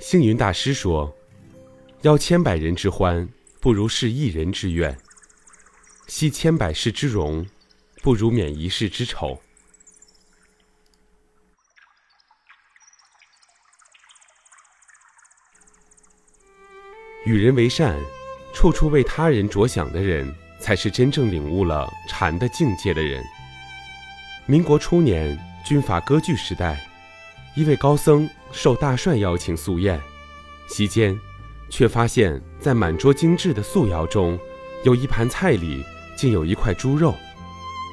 [0.00, 1.14] 星云大师说
[2.02, 3.28] ：“邀千百人之欢，
[3.60, 4.92] 不如是一人之愿；
[6.08, 7.46] 惜千百世之荣，
[8.02, 9.38] 不如免一世之愁。”
[17.26, 18.00] 与人为善，
[18.54, 23.22] 处处为他人着想的人，才是真正领悟了禅的境界的人。
[24.46, 26.80] 民国初年，军阀割据时代，
[27.54, 30.00] 一位高僧受大帅邀请宿宴，
[30.66, 31.18] 席间，
[31.68, 34.38] 却发现，在满桌精致的素肴中，
[34.84, 35.84] 有一盘菜里
[36.16, 37.14] 竟有一块猪肉。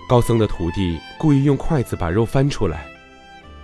[0.10, 2.88] 高僧的徒弟故意用筷子把肉翻出来，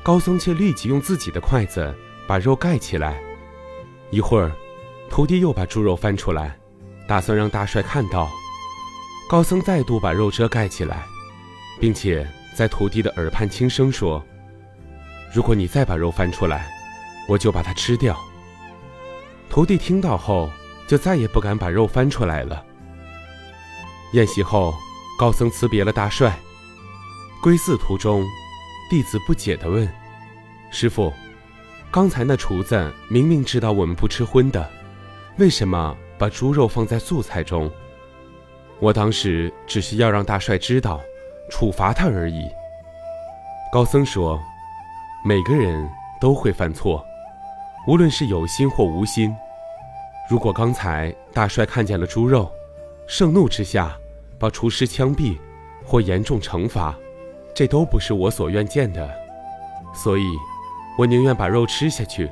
[0.04, 1.94] 高僧却立即用自己的筷子
[2.28, 3.22] 把肉盖起来。
[4.10, 4.52] 一会儿。
[5.10, 6.58] 徒弟又把猪肉翻出来，
[7.08, 8.32] 打算让大帅看到。
[9.30, 11.04] 高僧再度把肉遮盖起来，
[11.80, 14.26] 并且在徒弟的耳畔轻声说
[15.32, 16.68] ：“如果你再把肉翻出来，
[17.28, 18.18] 我就把它吃掉。”
[19.50, 20.50] 徒弟听到后，
[20.88, 22.66] 就再也不敢把肉翻出来了。
[24.14, 24.74] 宴席后，
[25.18, 26.38] 高僧辞别了大帅，
[27.42, 28.24] 归寺途中，
[28.90, 29.88] 弟子不解地问
[30.72, 31.12] ：“师傅，
[31.92, 34.70] 刚才那厨子明明知道我们不吃荤的。”
[35.38, 37.72] 为什么把猪肉放在素菜中？
[38.80, 41.00] 我当时只是要让大帅知道，
[41.50, 42.44] 处罚他而已。
[43.72, 44.40] 高僧说
[45.26, 45.90] ：“每个人
[46.22, 47.04] 都会犯错，
[47.88, 49.36] 无论是有心或无心。
[50.30, 52.52] 如果刚才大帅看见了猪肉，
[53.08, 53.98] 盛怒之下
[54.40, 55.38] 把厨师枪毙
[55.86, 56.96] 或严重惩罚，
[57.54, 59.10] 这都不是我所愿见的。
[59.94, 60.24] 所以，
[60.98, 62.30] 我宁愿把肉吃下去。”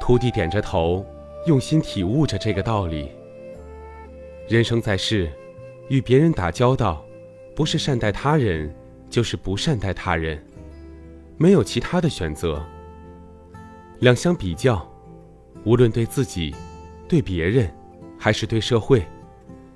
[0.00, 1.04] 徒弟点着头。
[1.46, 3.10] 用心体悟着这个道理。
[4.48, 5.30] 人生在世，
[5.88, 7.02] 与别人打交道，
[7.54, 8.74] 不是善待他人，
[9.08, 10.44] 就是不善待他人，
[11.38, 12.62] 没有其他的选择。
[14.00, 14.88] 两相比较，
[15.64, 16.54] 无论对自己、
[17.08, 17.68] 对别人，
[18.16, 19.04] 还是对社会，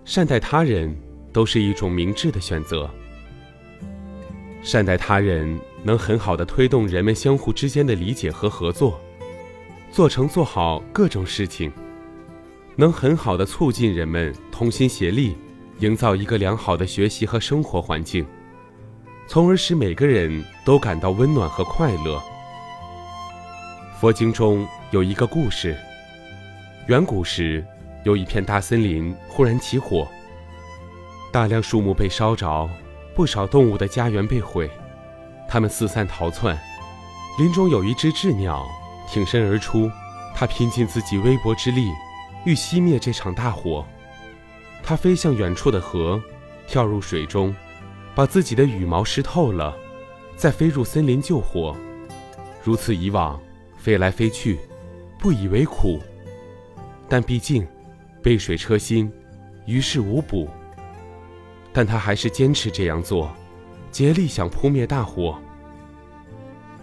[0.04, 0.96] 善待他人
[1.32, 2.88] 都是一种明智的选择。
[4.62, 9.00] 善待他人，能很好的推动人们相互之间的理解和合作。
[9.90, 11.72] 做成做好各种事情，
[12.76, 15.36] 能很好的促进人们同心协力，
[15.80, 18.24] 营造一个良好的学习和生活环境，
[19.26, 22.22] 从而使每个人都感到温暖和快乐。
[24.02, 25.78] 佛经中有一个故事：
[26.88, 27.64] 远古时，
[28.02, 30.08] 有一片大森林忽然起火，
[31.30, 32.68] 大量树木被烧着，
[33.14, 34.68] 不少动物的家园被毁，
[35.48, 36.58] 它们四散逃窜。
[37.38, 38.66] 林中有一只鸷鸟。
[39.08, 39.88] 挺身而出，
[40.34, 41.88] 它拼尽自己微薄之力，
[42.44, 43.86] 欲熄灭这场大火。
[44.82, 46.20] 它飞向远处的河，
[46.66, 47.54] 跳入水中，
[48.16, 49.72] 把自己的羽毛湿透了，
[50.34, 51.76] 再飞入森林救火。
[52.64, 53.40] 如此以往，
[53.82, 54.60] 飞来飞去，
[55.18, 56.00] 不以为苦。
[57.08, 57.66] 但毕竟
[58.22, 59.10] 杯水车薪，
[59.66, 60.48] 于事无补。
[61.72, 63.28] 但他还是坚持这样做，
[63.90, 65.36] 竭力想扑灭大火。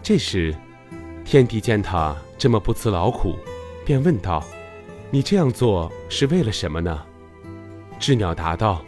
[0.04, 0.54] 这时。
[1.26, 3.36] 天帝见他这么不辞劳苦，
[3.86, 4.44] 便问道
[5.12, 7.06] ：“你这样做是为了什么呢？”
[8.02, 8.84] 鸷鸟答道：“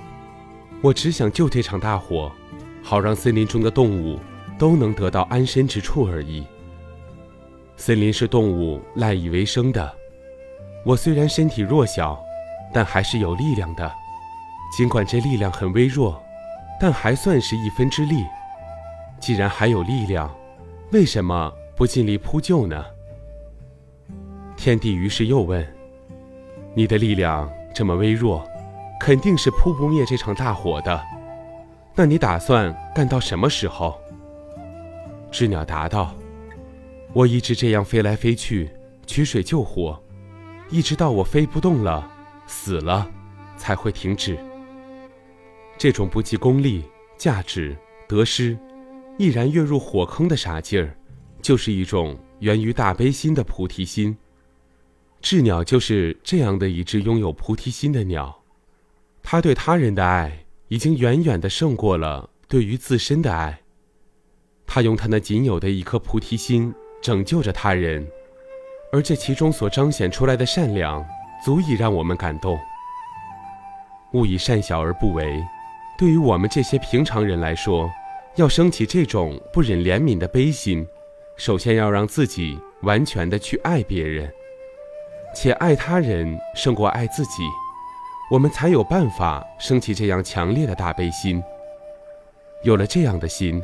[0.81, 2.31] 我只想救这场大火，
[2.81, 4.19] 好让森林中的动物
[4.57, 6.43] 都能得到安身之处而已。
[7.81, 9.91] 森林是动物赖以为生的，
[10.85, 12.23] 我虽然身体弱小，
[12.71, 13.91] 但还是有力量的。
[14.71, 16.21] 尽管这力量很微弱，
[16.79, 18.23] 但还算是一分之力。
[19.19, 20.31] 既然还有力量，
[20.91, 22.85] 为什么？”不尽力扑救呢？
[24.55, 25.67] 天帝于是又问
[26.75, 28.47] ：“你的力量这么微弱，
[28.99, 31.01] 肯定是扑不灭这场大火的。
[31.95, 33.99] 那你打算干到什么时候？”
[35.31, 36.13] 知鸟答道
[37.13, 38.69] ：“我一直这样飞来飞去，
[39.05, 40.01] 取水救火，
[40.69, 42.09] 一直到我飞不动了，
[42.47, 43.09] 死了，
[43.57, 44.37] 才会停止。
[45.77, 46.83] 这种不计功利、
[47.17, 47.75] 价值、
[48.07, 48.57] 得失，
[49.17, 50.95] 毅然跃入火坑的傻劲儿。”
[51.41, 54.15] 就是一种源于大悲心的菩提心。
[55.23, 58.43] 鸷鸟就是这样的一只拥有菩提心的鸟，
[59.23, 63.59] 它对他人的爱已经远远的胜过了对于自身的爱。
[64.67, 66.71] 它用它那仅有的一颗菩提心
[67.01, 68.07] 拯救着他人，
[68.91, 71.03] 而这其中所彰显出来的善良，
[71.43, 72.59] 足以让我们感动。
[74.13, 75.43] 勿以善小而不为，
[75.97, 77.89] 对于我们这些平常人来说，
[78.35, 80.85] 要升起这种不忍怜悯的悲心。
[81.37, 84.31] 首先要让自己完全的去爱别人，
[85.33, 87.41] 且爱他人胜过爱自己，
[88.29, 91.41] 我们才有办法升起这样强烈的大悲心。
[92.63, 93.63] 有了这样的心，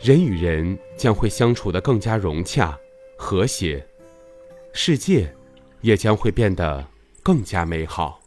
[0.00, 2.78] 人与人将会相处的更加融洽、
[3.16, 3.86] 和谐，
[4.72, 5.32] 世界
[5.80, 6.86] 也将会变得
[7.22, 8.20] 更加美好。